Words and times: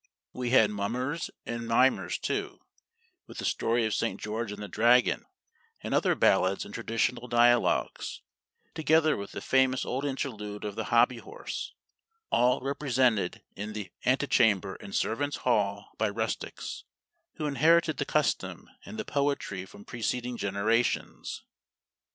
We 0.33 0.49
had 0.49 0.71
mummers 0.71 1.29
and 1.45 1.61
mimers 1.67 2.17
too, 2.19 2.59
with 3.27 3.37
the 3.37 3.45
story 3.45 3.85
of 3.85 3.93
St. 3.93 4.19
George 4.19 4.51
and 4.51 4.59
the 4.59 4.67
Dragon, 4.67 5.27
and 5.81 5.93
other 5.93 6.15
ballads 6.15 6.65
and 6.65 6.73
traditional 6.73 7.27
dialogues, 7.27 8.23
together 8.73 9.15
with 9.15 9.31
the 9.33 9.41
famous 9.41 9.85
old 9.85 10.03
interlude 10.03 10.65
of 10.65 10.73
the 10.73 10.85
Hobby 10.85 11.19
Horse, 11.19 11.75
all 12.31 12.61
represented 12.61 13.43
in 13.55 13.73
the 13.73 13.91
antechamber 14.03 14.73
and 14.73 14.95
servants' 14.95 15.37
hall 15.45 15.91
by 15.99 16.09
rustics, 16.09 16.83
who 17.35 17.45
inherited 17.45 17.97
the 17.97 18.05
custom 18.05 18.67
and 18.83 18.97
the 18.97 19.05
poetry 19.05 19.65
from 19.67 19.85
preceding 19.85 20.35
generations. 20.35 21.43